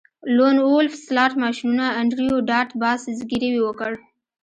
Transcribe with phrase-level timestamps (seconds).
[0.35, 3.91] لون وولف سلاټ ماشینونه انډریو ډاټ باس زګیروی وکړ